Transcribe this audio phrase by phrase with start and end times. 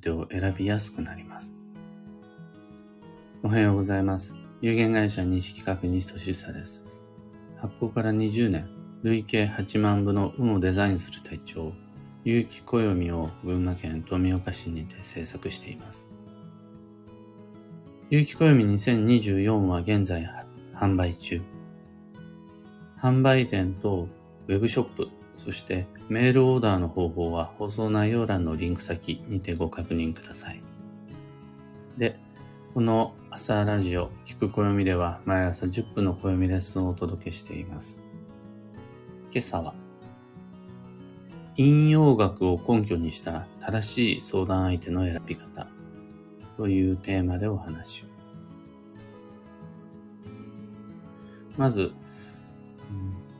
[0.00, 1.56] 手を選びやすくなります。
[3.42, 4.34] おはようございます。
[4.60, 6.86] 有限会社西企画西俊久です。
[7.56, 8.68] 発行から20年、
[9.02, 11.72] 累計8万部の運をデザインする手帳、
[12.24, 16.08] 有機暦を群馬県富岡市にて制作しています。
[18.10, 20.28] 有機暦2024は現在
[20.74, 21.40] 販売中。
[23.00, 24.08] 販売店と
[24.48, 25.08] ウェブショップ、
[25.40, 30.62] そしてメールオーダーの方法は放送内容欄のリンク先にてご確認ください。
[31.96, 32.20] で、
[32.74, 38.02] この朝ラジオ、聞く暦では毎朝10分の暦レッスンをお届けしています。
[39.32, 39.72] 今朝は、
[41.56, 45.68] 引用学を根拠にした正しい相談相手の選び方
[46.58, 48.04] というテーマでお話を。
[51.56, 51.92] まず、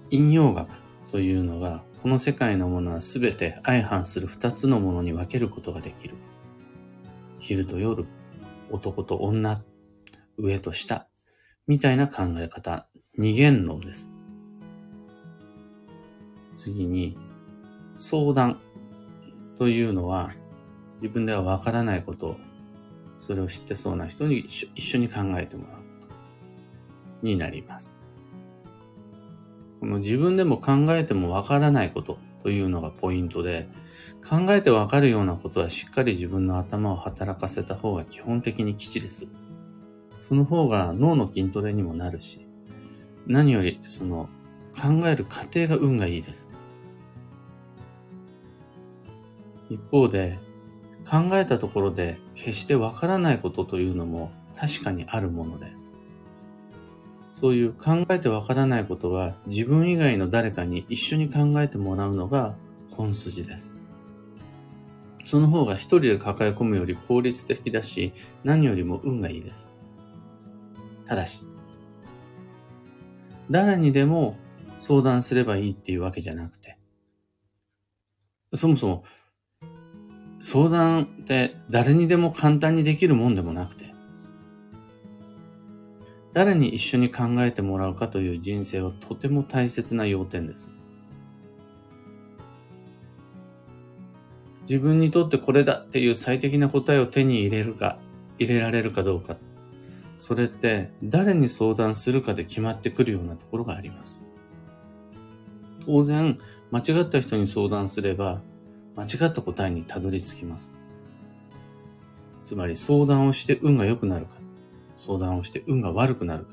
[0.08, 0.70] 引用学
[1.10, 6.14] というのが、この世界のものはすべて相反する二つのものに分けることができる。
[7.38, 8.06] 昼と夜、
[8.70, 9.58] 男と女、
[10.38, 11.08] 上と下、
[11.66, 12.86] みたいな考え方、
[13.18, 14.10] 二元論です。
[16.56, 17.18] 次に、
[17.94, 18.58] 相談
[19.58, 20.32] というのは、
[21.02, 22.36] 自分ではわからないことを、
[23.18, 26.14] それを知ってそうな人に一緒に考えてもらうこと
[27.26, 27.99] になります。
[29.80, 33.68] この自分でも考えてもわからないことというのがポイントで、
[34.28, 39.28] 考えてわかるようなことはしっかり自分の頭を働かせた方が基本的に基地です。
[40.20, 42.46] その方が脳の筋トレにもなるし、
[43.26, 44.28] 何よりその
[44.74, 46.50] 考える過程が運がいいです。
[49.70, 50.38] 一方で、
[51.10, 55.72] 考えたところで決してわからないことというのも確かにあるもので、
[57.40, 62.54] そういう考えてわからないことは自分以外の誰かに一緒に考えてもらうのが
[62.90, 63.74] 本筋です。
[65.24, 68.12] その方が一人で抱え込むより効率的だし、
[68.44, 69.70] 何よりも運がいいです。
[71.06, 71.42] ただし、
[73.50, 74.36] 誰にでも
[74.78, 76.76] 相談すればいいっていうわけじゃなくて、
[78.52, 79.04] そもそも
[80.40, 83.89] 相談って誰にでも簡単にできるもんでもなくて、
[86.32, 90.70] 誰に一緒に考えてもらうかという人生はとても大切な要点です。
[94.62, 97.98] 自分にとってこれだっていう最適な答えを手に入れるか、
[98.38, 99.36] 入れられるかどうか。
[100.16, 104.22] それって誰に相談するかで決まってくるようなところがあります。
[105.84, 106.38] 当然、
[106.70, 108.42] 間違った人に相談すれば、
[108.94, 110.72] 間違った答えにたどり着きます。
[112.44, 114.39] つまり相談をして運が良くなるか、
[115.00, 116.52] 相談をして運が悪くなるか。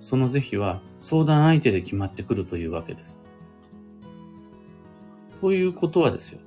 [0.00, 3.20] その是非は相談相手で決まってくるというわけです。
[5.40, 6.40] ということはですよ。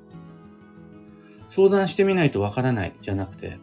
[1.48, 3.60] 相談してみないとわからないじゃなくて、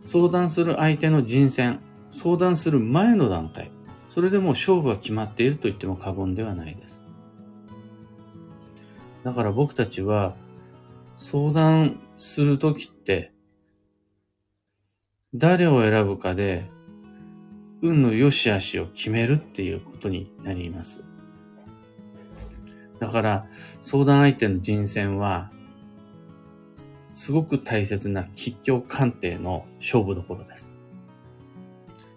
[0.00, 1.80] 相談する相手の人選、
[2.10, 3.70] 相談する前の段階、
[4.10, 7.02] それでも勝負は決まっていると言っても過言ではないです。
[9.22, 10.34] だから僕たちは
[11.16, 13.33] 相談するときって
[15.34, 16.70] 誰を選ぶかで
[17.82, 21.04] 運の良し悪しを決めるっていうことになります。
[23.00, 23.46] だから
[23.80, 25.50] 相談相手の人選は
[27.10, 30.78] すごく大切な吉凶鑑定の勝負どころです。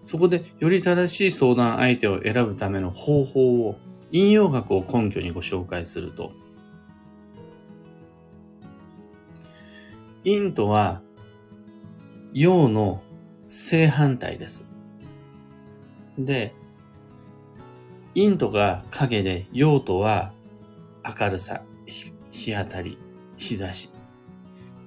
[0.04, 3.78] そこでより正しい相談相手を選ぶための方法を
[4.12, 6.32] 引用学を根拠にご紹介すると
[10.24, 11.02] 陰とは
[12.32, 13.02] 陽の
[13.48, 14.66] 正反対です。
[16.18, 16.54] で、
[18.16, 20.34] 陰とが影で陽とは
[21.04, 21.62] 明るさ、
[22.32, 22.98] 日当たり、
[23.38, 23.92] 日差し。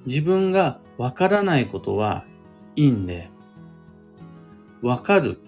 [0.06, 2.24] 自分がわからないことは
[2.76, 3.30] 陰で、
[4.82, 5.40] わかる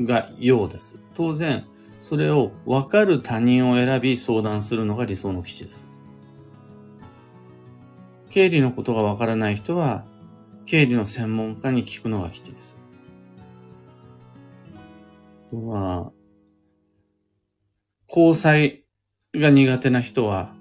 [0.00, 1.00] が陽です。
[1.14, 1.66] 当然、
[2.00, 5.88] それをわかる他人を選び相談するのが理想の基地です。
[8.30, 10.04] 経理のことがわからない人は、
[10.68, 12.76] 経理の専門家に聞くのが基地です。
[15.50, 16.12] あとは、
[18.06, 18.84] 交際
[19.34, 20.52] が苦手な人は、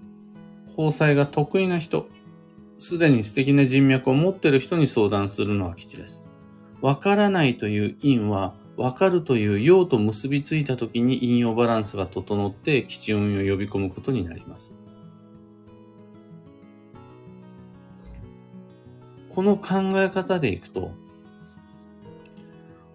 [0.69, 2.07] 交際が得意な人、
[2.79, 6.29] すでに素敵な人脈を持っている人に相談するのが基地です。
[6.79, 14.76] わからないという因は、わかるという用と結びついたときに引用バランスが整って基地運を呼び込むことになります。
[19.37, 20.93] この考え方でいくと、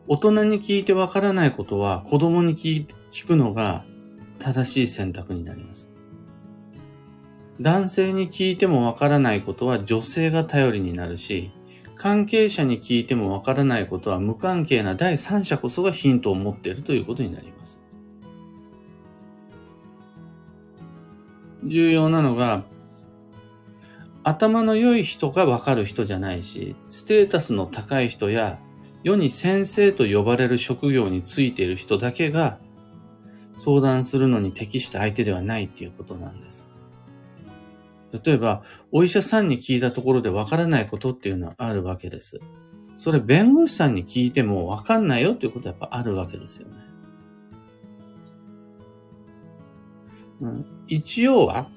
[0.08, 3.84] 大人に聞いてわからないことは子供に聞聞くのが
[4.40, 5.88] 正しい選択になります。
[7.60, 11.52] 男性に聞いてもわからないことは女性が頼りになるし、
[11.94, 17.80] 関係者に聞いてもわからないことは無関係な第三者こそがヒントを持っているということになります。
[21.64, 22.64] 重要なのが、
[24.24, 28.58] 頭の良い人がわかる人じゃないし、ステータスの高い人や
[29.02, 32.58] 世に先生と呼ばれる職業についている人だけが
[33.56, 36.68] 相談するのに適した相手ではないっていうことなんです。
[38.24, 42.40] 例えば、お医者さんに聞いたところでわからないことっていうのはあるわけです。
[42.96, 46.74] それ弁護士さんに聞いてもわかんないよっていうことはやっぱあるわけですよね。
[50.42, 51.68] うん、一応は、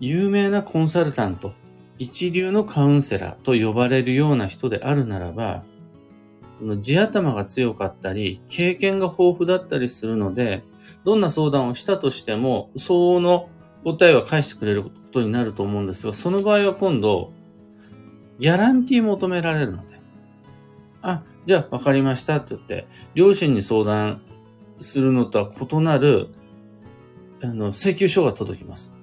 [0.00, 1.52] 有名なコンサルタント、
[1.98, 5.64] 一流のカウンセラーと呼ばれるような人であるならば、
[6.80, 10.64] 地頭が強かったり、経験が豊富だったりするので、
[11.04, 13.48] どんな相談をしたとしても、相応の
[13.84, 17.32] 答えは返してくれることになると思うんですが、その場合は今度、
[18.38, 19.98] ギャランティー求められるので、
[21.02, 24.22] あ、じゃあ分かりましたって言って、両親に相談
[24.80, 26.28] するのとは異なる、
[27.42, 28.95] あの、請求書が届きます。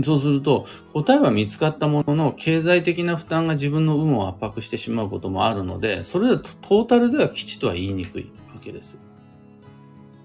[0.00, 8.98] そうすると、答えは見つかったものの、経済的な負担が自分の有無を圧迫してしまうこともあるので、それでトータルでは基地とは言いにくいわけです。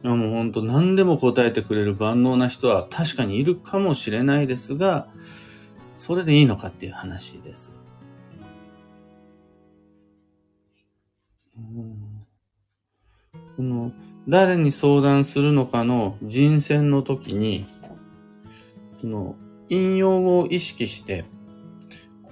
[0.03, 5.07] もう本当何でも答えてくれる万能な人は確かにいるかもしれないですが、
[5.97, 7.79] それでいいのかっていう話です。
[13.57, 13.91] この
[14.29, 17.65] 誰に相談するのかの人選の時に、
[19.01, 19.35] その
[19.69, 21.25] 引用を意識して、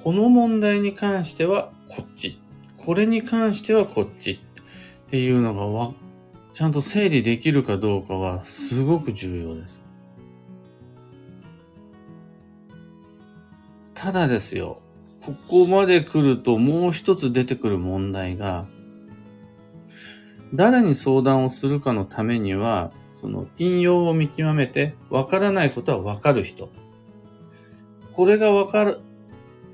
[0.03, 2.39] この問題に関してはこっち、
[2.77, 4.31] これに関してはこっち
[5.07, 5.93] っていうのがわ、
[6.53, 9.83] ちゃんと整理できるかどうかはすごく重要です。
[13.93, 14.81] ただですよ、
[15.25, 18.67] ここまで来るともう一つ出てくる問題が、
[20.53, 26.69] 誰に相談をするかのためには、その引用を見極めて、わからないことはわかる人。
[28.15, 28.97] これがわか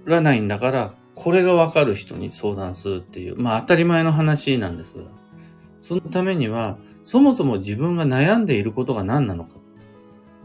[0.06, 5.06] らないんだから、これがわかる人に相談するっていう、まあ当たり前の話なんですが、
[5.82, 9.52] そのためには、そもそも自分が悩んでいることが何なのか。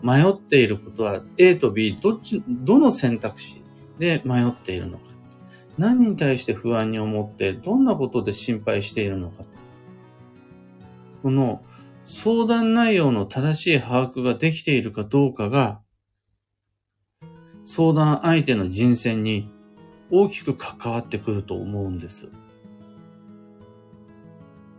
[0.02, 3.62] 迷っていることは A と B、どっち、どの選択肢
[3.98, 5.04] で迷っているのか。
[5.78, 9.42] 何に対して不安に思って、どんなことで心配しているのか。
[11.22, 11.62] この
[12.04, 15.80] 相談内容の正しい把握ができているかどうかが、
[17.66, 19.52] 相談相手の人選に
[20.10, 22.30] 大きく関わってくると思うんです。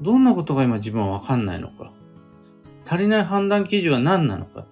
[0.02, 1.92] どんなことが今自分はわかんないのか？
[2.86, 4.66] 足りない判断基準は何なのか？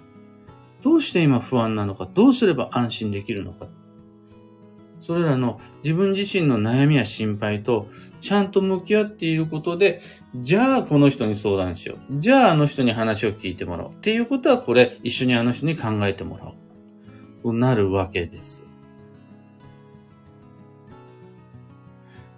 [0.82, 2.08] どうして今不安なのか？
[2.14, 3.68] どうすれば安心できるのか？
[5.02, 7.90] それらの自分自身の悩みや心配と
[8.22, 10.02] ちゃんと向き合っていることで、
[10.36, 12.20] じゃあこの人に相談しよう。
[12.20, 13.92] じゃああの人に話を聞いてもらおう。
[13.92, 16.54] っていうことはこれ一緒にあの人に考えてもらおう。
[17.54, 18.66] なるわけです。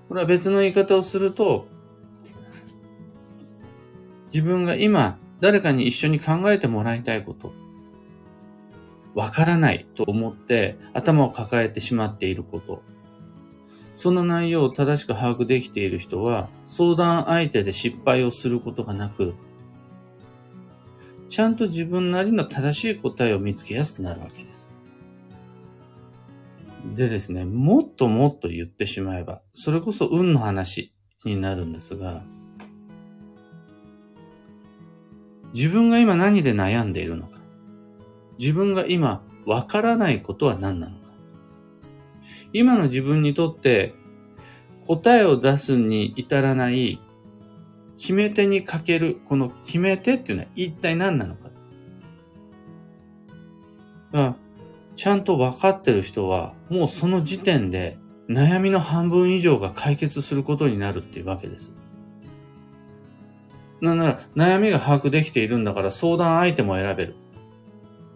[0.07, 1.68] これは別の言い方をすると、
[4.33, 7.54] 自分が今誰かに一緒に考えてもらいたいこと、
[9.15, 12.83] わからないと思って頭を抱えてしまっていること、
[13.95, 19.33] その内容を正しく把握できている人は相談相手で失敗をすることがなく、
[21.30, 24.71] ちゃんと自分なりの正しい答えを見つけやすくなるわけです。
[26.96, 30.94] でですね、もっともっと言ってしまえば、それこそ運の話
[31.26, 32.24] になるんですが、
[35.54, 37.40] 自分が今何で悩んでいるのか、
[38.38, 41.02] 自分が今わからないことは何なのか、
[42.54, 43.94] 今の自分にとって
[44.86, 47.00] 答えを出すに至らない
[47.98, 51.48] 決め手にかける、この決め手っていうのは一体何なのか。
[54.97, 61.75] ちゃんと分かってる人は、もうその時点で悩みの半分以上が解決することになるっていうわけです。
[63.80, 67.16] なんなら、悩みが把握できているんだから相談相手も選べる。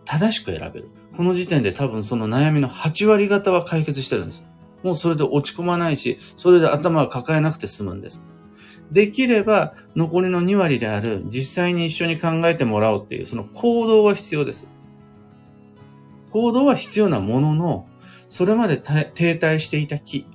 [0.05, 0.89] 正しく選べる。
[1.15, 4.43] この時点で多分その悩みの8割方は解決してるんです。
[4.81, 8.21] もうそれで落ち込まないし、それで頭を抱えなくて済むんです。
[8.91, 14.67] できれば、残りの2割である、実際に一緒に考えてもらおうっていう、その行動は必要です。
[16.31, 17.87] 行動は必要なものの、
[18.27, 20.25] それまで停滞していた木、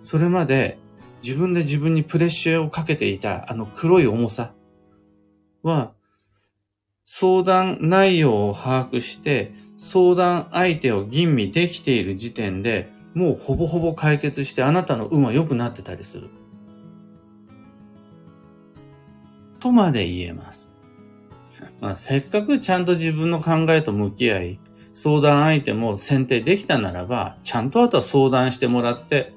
[0.00, 0.78] それまで
[1.22, 4.52] 自分で自分にプレッシャーをかけていたあの黒い重さ
[5.62, 5.92] は、
[7.06, 16.28] 相談内容を把握して、相談相手を吟味できている時点で、もうほぼほぼ解決してあなたの運は良くなってたりする。
[19.60, 20.70] とまで言えます。
[21.80, 24.60] まあ、せっかくちゃんと自分の考えと向き合い、
[24.94, 29.34] 相談相手も選定できたならば、ちゃんとあとは相談してもらって、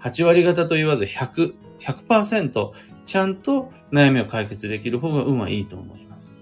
[0.00, 2.72] 8割方と言わず100、100%
[3.06, 6.32] ちゃんと悩みを解決できる方が運はいいと思います。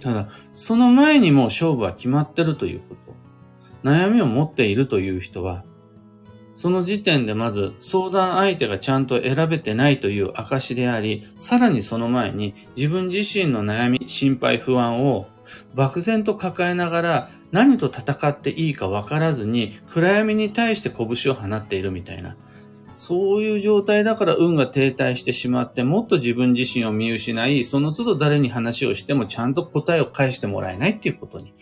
[0.00, 3.16] ただ、その前にもう勝負は決まってるということ。
[3.82, 5.64] 悩みを持っているという人は、
[6.54, 15.26] その時点でまず相談相手がちゃんと選べてないという証であり、さらにその前に自分自身の悩み、心配、不安を
[15.74, 22.36] 漠然と抱えながら何と戦っていいか分からずに暗闇に対して拳を放っているみたいな。
[22.96, 31.52] そういう状態だから運が停滞してしまって、もっと自分自身を見失い、その都度誰に話をしてもちゃんと答えを返してもらえないっていうことに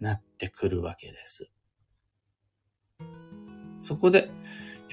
[0.00, 1.50] なってくるわけです。
[3.80, 4.30] そこで、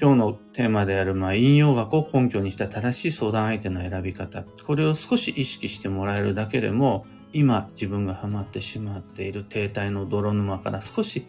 [0.00, 4.44] 今日のテーマである、まあ、引用学を根拠にした正しい相談相手の選び方。
[4.66, 11.26] これを少し意識してもらえるだけでも、今自分がハマってしまっている停滞の泥沼から少し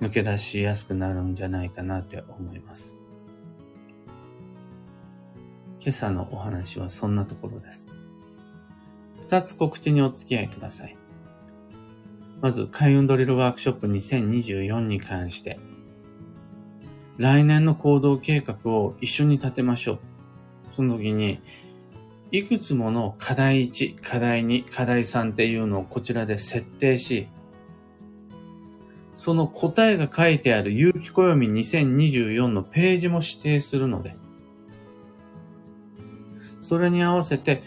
[0.00, 2.96] 抜け出しやすくなるんじゃないかなって思います。
[5.80, 7.88] 今朝のお話はそんなところです。
[9.20, 10.96] 二つ告知にお付き合いください。
[12.40, 15.58] まず、開運ドリルワークショップ2024に関して、
[17.16, 19.98] 来年の行動計画を一緒に立てましょう。
[20.76, 21.40] その時に、
[22.30, 27.28] いくつもの課題1、課題2、課題3っていうのをこちらで設定し、
[29.14, 34.14] その答えが書いてある有機暦2024のページも指定するので、
[36.60, 37.62] それに合わせて、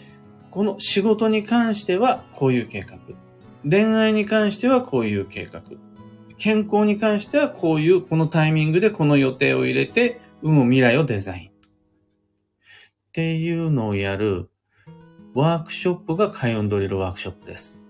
[0.50, 2.98] この仕事に関してはこういう計画。
[3.68, 5.62] 恋愛に関してはこういう計画。
[6.36, 11.57] 健康に関してはこういう、このタイミングでこの予定を入れて、運を未来をデザイン。
[13.18, 14.48] っていうのをやる
[15.34, 17.80] ワークショップが開運ドリルワークショップです。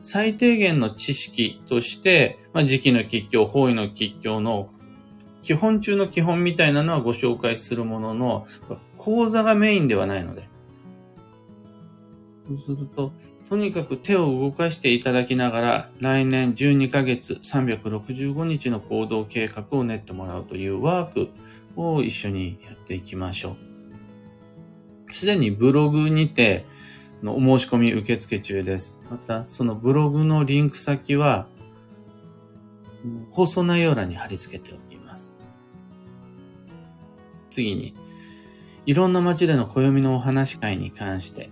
[0.00, 4.70] 最低限の知識として、まあ、時期の吉凶、方位の吉凶の
[5.42, 8.46] 基本中の基本みたいなのはご紹介するものの、
[8.96, 10.48] 講座がメインではないので。
[12.48, 13.12] そうすると、
[13.50, 21.28] とにかく手を動かしていただきながら、来年12ヶ月365日の行動計画を練ってもらうというワーク
[21.76, 23.75] を一緒にやっていきましょう。
[25.10, 26.66] すでにブログにて、
[27.22, 29.00] のお申し込み受付中です。
[29.10, 31.46] また、そのブログのリンク先は、
[33.30, 35.36] 放送内容欄に貼り付けておきます。
[37.50, 37.94] 次に、
[38.84, 41.50] いろんな街での暦のお話会に関して、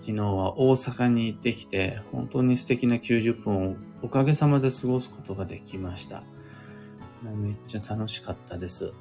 [0.00, 6.22] 昨日は大阪に行ってきて、本当に素敵な90分をおかげさまで過ごすことができました。
[7.22, 8.94] めっちゃ楽しかったです。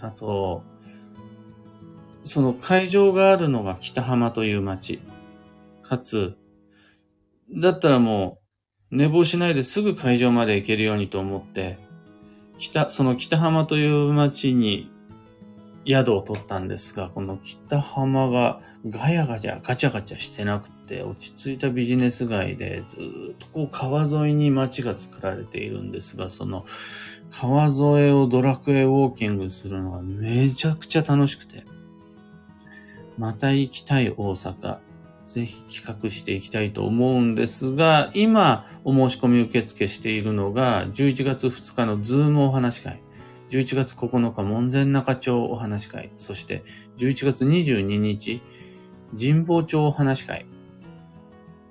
[0.00, 0.64] あと、
[2.24, 5.00] その会場があるのが北浜という街。
[5.82, 6.36] かつ、
[7.54, 8.38] だったらも
[8.90, 11.78] う寝坊しないですぐ会場まで行けるようにと思って、
[12.58, 14.90] 北、その北浜という街に
[15.86, 23.00] 宿を取ったんですが、この北浜がガヤガヤガチャガチャしてなくて、落ち着いたビジネス街でずっ
[23.38, 26.64] とこう川沿いに街が作られているんですが、その
[27.30, 31.64] 川沿いをドラクエウォーキングするのがめちゃくちゃ楽しくて、
[33.18, 34.78] また行きたい大阪、
[35.26, 43.00] ぜひ企画していきたいと思うんですが、今お申し込み受付しているのが11月2日のズームお話会。
[43.50, 46.64] 11月9日、門前仲町お話会、そして
[46.98, 48.42] 11月22日、
[49.16, 50.46] 神保町お話会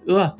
[0.07, 0.37] は、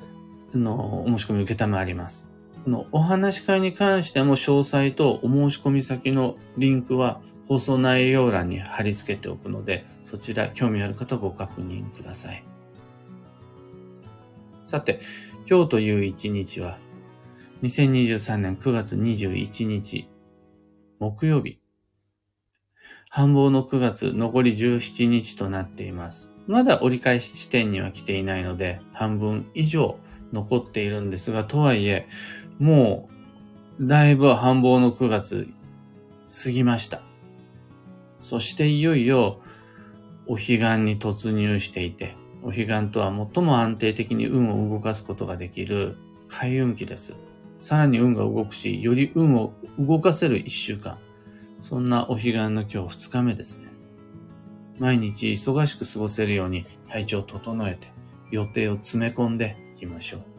[0.53, 2.33] あの、お申し込み受けたまわります。
[2.70, 12.43] のお話し会に関しても詳細とお申し込み先のリンクは放送内容欄に貼り付けておくので、そちら興味ある方ご確認ください。
[14.63, 15.01] さて、
[15.50, 16.77] 今日という一日は、
[17.63, 20.10] 2023年9月21日、
[21.00, 21.60] 木曜日。
[23.10, 26.32] 繁忙の9月残り17日となっています。
[26.48, 30.00] まだ折り返し地点には来ていないので、半分以上
[30.34, 32.08] 残っているんですが、とはいえ、
[32.63, 33.10] も
[33.77, 35.50] う、だいぶ繁忙の9月
[36.43, 37.01] 過ぎました。
[38.22, 39.41] そしていよいよ、
[40.27, 45.98] お彼岸に突入していて、お彼岸とは最も安定的に運を動かすことができる
[46.29, 47.17] 開運期です。
[47.60, 50.98] さらに運が動くし、より運を動かせる一週間。
[51.60, 53.67] そんなお彼岸の今日二日目ですね。
[54.79, 57.91] 毎日忙しく過ごせるように体調を整えて
[58.32, 60.33] 予定を詰め込んでいきましょう。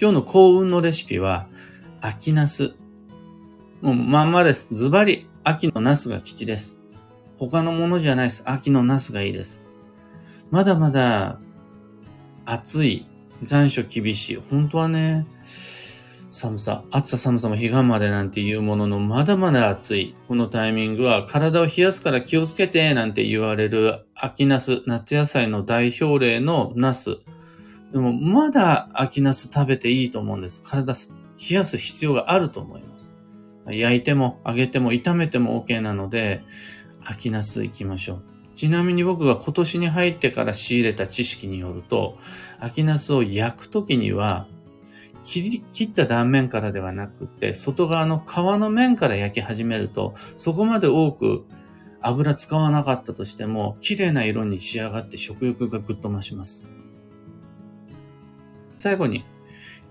[0.00, 1.48] 今日の幸運のレシピは、
[2.00, 2.74] 秋ナス。
[3.80, 4.68] もうまんまです。
[4.70, 6.78] ズバリ、秋のナスが吉です。
[7.36, 8.44] 他のものじゃないです。
[8.46, 9.64] 秋のナスがいいです。
[10.52, 11.40] まだまだ
[12.44, 13.06] 暑い、
[13.42, 14.42] 残暑厳しい。
[14.48, 15.26] 本当はね、
[16.30, 20.14] 寒さ、暑さ寒さも彼岸までなんていうものの、まだまだ暑い。
[20.28, 27.18] このタイミングは体を冷やすから気をつけて、なんて言われる秋ナス、夏野菜の代表例のナス。
[27.92, 30.62] でも、まだ秋ナス食べていいと思うんです。
[30.62, 33.08] 体冷やす必要があると思います。
[33.66, 36.42] 焼いても揚げても炒めても OK なので、
[37.04, 38.22] 秋ナス行きましょう。
[38.54, 42.18] ちなみに僕が今年に入ってから仕入れた知識によると、
[42.58, 44.46] 秋ナスを焼くときには、
[45.24, 51.44] 切り、切った断面からではなくて、外側の皮の面から焼き始めると、そこまで多く
[52.00, 56.66] 油使わなかったとしても、綺麗な色に仕上がって食欲がぐっと増します。
[58.78, 59.24] 最後に、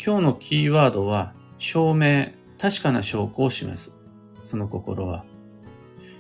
[0.04, 3.98] 今日のキーワードは、証明、確かな証拠を示す。
[4.44, 5.26] その心は、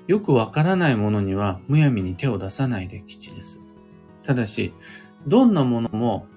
[0.07, 3.61] よくわからないものにはむやみに手を出さないで吉です。
[4.23, 4.73] ただし、
[5.27, 6.27] どんなものも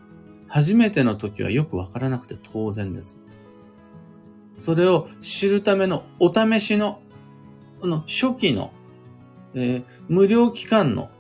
[0.49, 3.21] 初めての時はよくわからなくて当然です。
[4.59, 7.01] それを知るためのお試しの、
[7.81, 8.73] この初期の、
[9.55, 11.11] えー、無料期間の、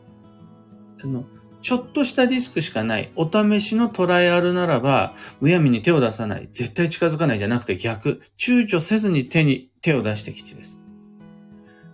[1.02, 1.24] あの、
[1.62, 10.80] ちょっとしたリスクしかないお試しのトライアルならば、むやみに手を出さない、絶対近づかないじゃなくて逆、躊躇せずに手に手を出してきちです。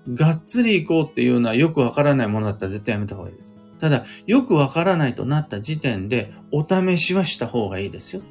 [0.08, 3.56] がっつり行こうっていうのはよくわからないものだったら絶対やめた方がいいです。
[3.78, 8.22] ただ、よくわからないとなった時点で、お試しはした方がいいですよ。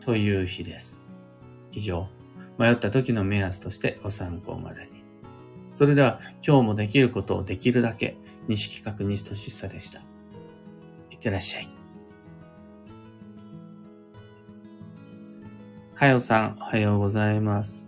[0.00, 1.02] という日です。
[1.72, 2.08] 以上、
[2.58, 5.04] 迷った時の目安としてご参考までに。
[5.72, 8.16] それでは、今日もできることをできるだけ、
[8.48, 10.00] 西企画西俊久でした。
[11.10, 11.68] いってらっしゃい。
[15.94, 17.86] かよさん、おはようございます。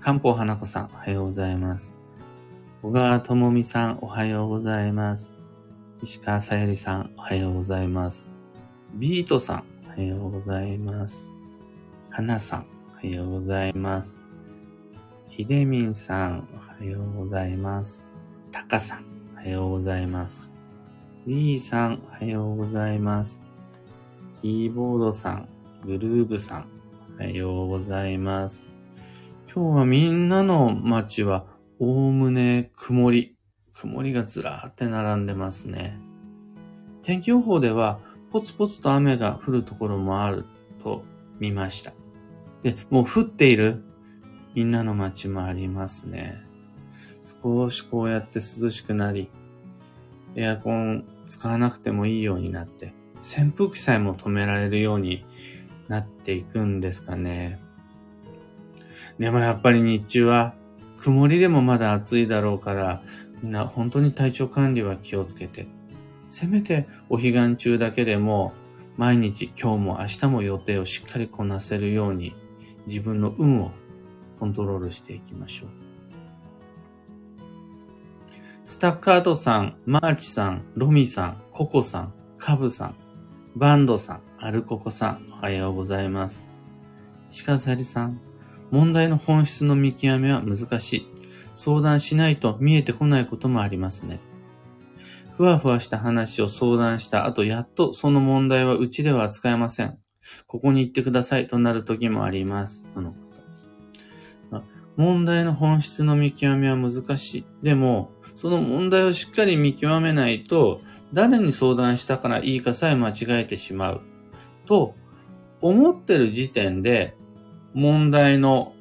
[0.00, 1.94] 漢方花子さん、おはようございます。
[2.82, 5.32] 小川智美さん、おはようございます。
[6.02, 8.30] 石川さゆりさん、おはようございます。
[8.94, 11.28] ビートさん、おはようございます。
[12.08, 14.16] 花さん、おはようございます。
[15.28, 18.06] ひでみんさん、おはようございます。
[18.52, 20.50] たかさん、おはようございます。
[21.24, 23.40] リーさん、おはようございます。
[24.42, 25.48] キーボードさん、
[25.86, 26.66] グルーブさん、
[27.20, 28.66] おはようございます。
[29.46, 31.46] 今日はみんなの街は
[31.78, 33.36] おおむね曇り。
[33.74, 36.00] 曇りがずらーって並んでますね。
[37.04, 38.00] 天気予報では、
[38.32, 40.44] ポツポツと雨が降るところもある
[40.82, 41.04] と
[41.38, 41.92] 見ました。
[42.62, 43.84] で、もう降っている
[44.56, 46.47] みんなの街もありますね。
[47.42, 49.30] 少しこうやって涼しくなり、
[50.34, 55.24] エアコン使わなくてもいいようになって、扇風機さえも止められるように
[55.88, 57.60] なっていくんですかね。
[59.18, 60.54] でもやっぱり日中は
[60.98, 63.02] 曇りでもまだ暑いだろうから、
[63.42, 65.66] みんな本当に体調管理は気をつけて、
[66.28, 68.52] せめてお彼岸中だけでも、
[68.96, 72.34] 毎日今日も明日も予定をしっかりこなせるように、
[72.86, 73.70] 自分の運を
[74.38, 75.87] コントロールしていきましょう。
[78.68, 82.96] スタッカートさん、マーチさん、ロミさん、ココさん、カブさん、
[83.56, 86.46] バンドさん、アルココさん、おはようございます。
[87.46, 88.20] 鹿ザリさん、
[88.70, 91.06] 問題の本質の見極めは難しい。
[91.54, 94.20] 相談しないと見えてこないこともありますね。
[95.34, 99.98] ふわふわした話を相談した後、やっとその問題はうちでは扱えません。
[100.46, 102.86] ここに行ってくださいとなる時もあります。
[102.92, 103.16] とのこ
[104.50, 104.62] と。
[104.98, 107.46] 問題の本質の見極めは難しい。
[107.62, 110.80] でも、その問題をしっかり見極めないと、
[111.12, 114.00] 誰に相談したからいいかさえ間違えてしまう。
[114.64, 114.94] と、
[115.60, 117.16] 思ってる時点で、
[117.74, 118.74] 問題の、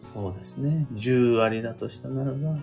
[0.00, 2.58] そうですね、10割だとしたならば、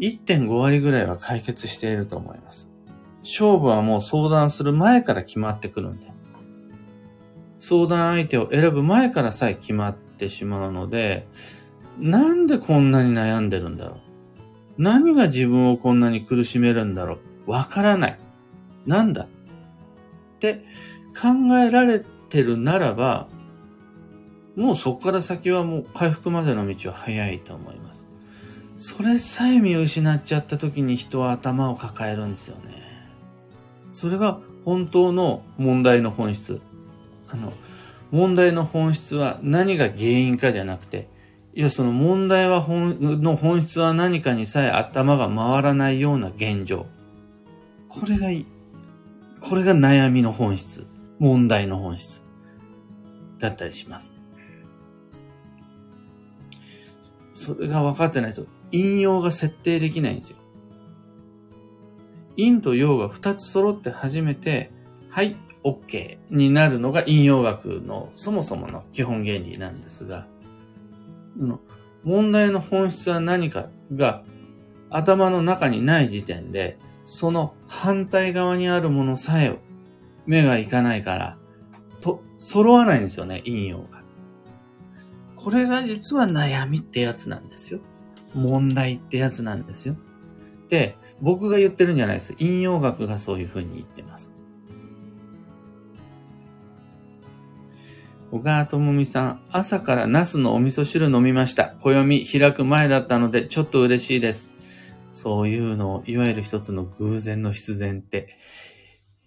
[0.00, 2.68] 1.5割ぐらいは解決していると思います。
[3.22, 6.06] 勝負はもう相談する前から決まってくるんで。
[7.60, 11.28] 相談相手を選ぶ前からさえ決まってしまうので、
[12.00, 14.05] なんでこんなに悩んでるんだろう
[14.78, 17.50] 何が自分をこんなに苦しめるんだろう？
[17.50, 18.18] わからない。
[18.86, 19.24] なんだ？
[19.24, 19.28] っ
[20.38, 20.64] て
[21.18, 23.28] 考えられてるならば、
[24.54, 28.06] もうそこから先はもう回復までの道は早いと思います。
[28.76, 32.82] それさえ見失っちゃった時に人は頭を抱えるんですよね。
[33.90, 36.60] それが本当の問題の本質。
[37.28, 37.52] あの、
[38.10, 41.08] 問題の本質は何が原因かじゃなくて、
[41.56, 46.84] いや、その問題は本、の本質は何かにさえ頭が回らないような現状。
[47.88, 48.46] これがいい。
[49.40, 50.86] これが悩みの本質。
[51.18, 52.22] 問題の本質。
[53.38, 54.12] だったりします。
[57.32, 60.36] それが分かってないと、引用が設定できないんですよ。
[62.36, 64.70] 陰と陽が2つ揃って初めて、
[65.08, 70.26] はい、OK になるのが引用学のそもそもの基本原理なんですが、
[71.36, 71.60] の
[72.04, 74.22] 問題の本質は何かが
[74.90, 79.58] 頭の中にない時点で、その反対側にあるものさえ
[80.26, 81.38] 目がいかないから、
[82.00, 84.02] と、揃わないんですよね、引用が。
[85.36, 87.80] これが実は悩みってやつなんですよ。
[88.34, 89.96] 問題ってやつなんですよ。
[90.68, 92.34] で、僕が言ってるんじゃないです。
[92.38, 94.35] 引用学がそういうふうに言ってます。
[98.32, 101.76] 小川智美さん、朝からナスのお味噌汁飲みました。
[101.80, 104.50] 暦開く前だったのでちょっと嬉しいです。
[105.12, 108.36] そういうのを、いわゆる一つの偶然の必然って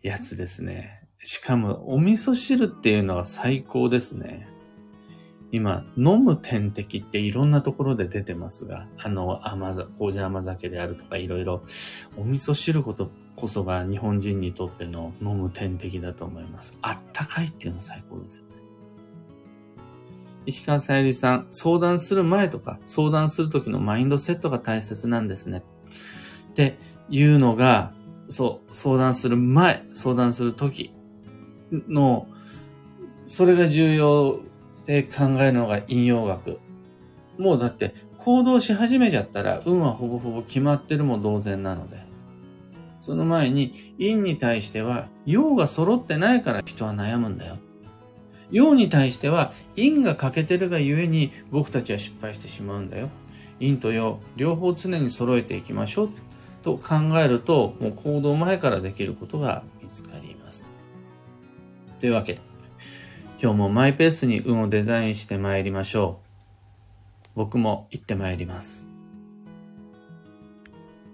[0.04, 1.08] やつですね。
[1.20, 4.48] しかも、お味噌汁っていうのは最高ですね。
[5.52, 11.64] 今、飲む点滴っていろんなところで出てますが、あの、甘酒、麹甘酒であるとかいろいろ、
[12.18, 16.78] お味噌汁ことこそが日本人にとっての飲む点滴だと思います。
[16.82, 18.49] あったかいっていうの最高ですよ。
[20.50, 25.64] 石川さゆりさん、相談する前とか、相談するときのマインドセットが大切なんですね。
[26.52, 26.78] って
[27.10, 27.94] いうのが、
[28.30, 30.92] そう、相談する前、相談するとき
[31.72, 32.28] の、
[33.28, 34.40] それが重要
[34.86, 36.60] で考えるのが引用学。
[37.38, 42.10] もうだって行動し始めちゃったら運はほぼほぼ決まってるも同然なので。
[43.02, 47.58] その前に陰に対しては陽が揃ってないから人は悩むんだよ。
[48.52, 53.10] 陽に対しては陰が欠けてるがゆえに僕たちは失敗してしまうんだよ。
[53.60, 56.10] 陰と陽両方常に揃えていきましょう
[56.64, 60.70] と考えるともう行動前からできることが見つかります。
[62.00, 62.42] というわけで
[63.42, 66.30] 今日もマイペースに運をデザインして参りましょう。
[67.36, 68.89] 僕も行って参ります。